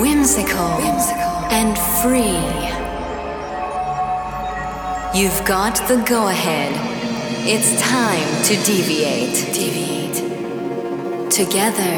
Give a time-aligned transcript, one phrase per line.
[0.00, 2.66] Whimsical, whimsical and free.
[5.18, 6.72] You've got the go ahead.
[7.48, 9.54] It's time to deviate.
[9.54, 10.20] Deviate.
[11.30, 11.94] Together.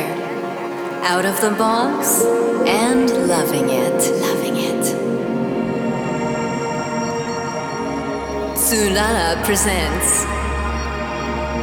[1.03, 2.23] Out of the box
[2.67, 4.21] and loving it.
[4.21, 4.78] Loving it.
[8.69, 10.27] Tsurara presents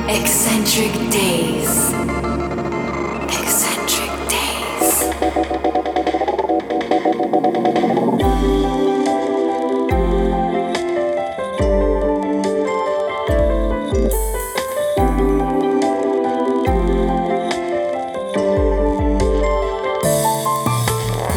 [0.10, 1.94] Eccentric Days.
[3.30, 5.06] Eccentric Days.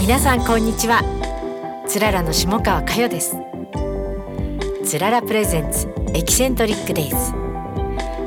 [0.00, 1.02] 皆さんこんにちは
[1.86, 3.48] つららの下川佳代です
[4.88, 7.14] つららプレゼンツエキセントリックデイズ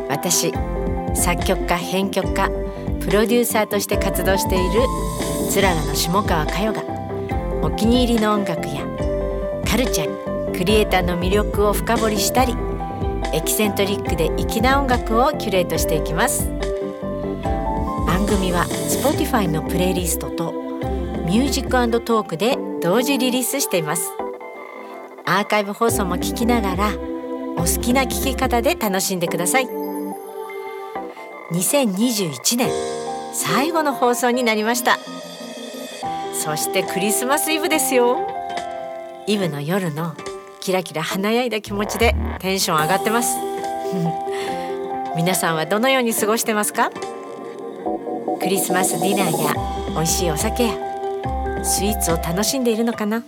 [0.10, 0.54] 私
[1.16, 2.50] 作曲家編曲家
[3.00, 4.82] プロデューサーとして活動している
[5.50, 6.84] つららの下川佳代が
[7.64, 8.86] お気に入りの音楽や
[9.68, 12.56] カルチャークリエイターの魅力を深掘りしたり
[13.34, 16.48] エキセントリックで粋な音楽をキュレートしていきます。
[18.06, 20.52] 番組は Spotify のプレイリストと
[21.26, 24.12] ミュージックトークで同時リリースしています。
[25.26, 26.90] アーカイブ放送も聞きながら
[27.56, 29.68] お好きな聞き方で楽しんでください。
[31.52, 32.70] 2021年
[33.34, 34.98] 最後の放送になりました。
[36.34, 38.18] そしてクリスマスイブですよ。
[39.28, 40.16] イブの夜の
[40.60, 43.38] キラキラ華やいだ気持ちでテンション上がってます。
[45.16, 46.90] 皆さんはどのように過ごしてますか？
[48.40, 49.54] クリスマスディナーや
[49.94, 50.74] 美味しいお酒や
[51.64, 53.24] スイーツを楽しんでいるのかな？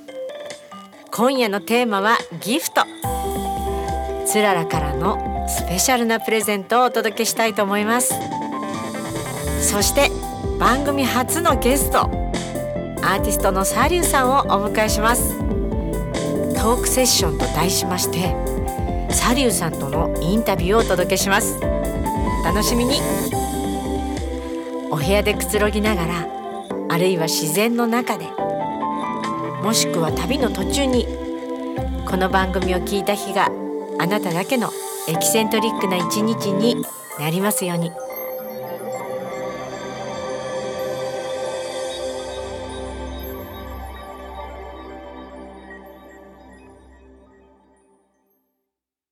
[1.15, 2.87] 今夜のテーマはギフト。
[4.25, 8.15] つららからのスペシャルなプレゼントをお届けしたいと思います。
[9.61, 10.09] そして
[10.59, 15.37] 番組初のゲストアーティストのサリューさんをお迎えします。
[15.37, 18.35] トークセッションと題しまして
[19.13, 21.59] サリューさんとのインタビューをお届けします。
[22.43, 22.99] 楽しみに。
[24.89, 26.27] お部屋でくつろぎながら
[26.89, 28.25] あるいは自然の中で
[29.63, 31.05] もしくは旅の途中に
[32.05, 33.49] この番組を聞いた日が
[33.97, 34.69] あなただけの
[35.07, 36.85] エキセントリックな一日に
[37.17, 37.89] なりますように。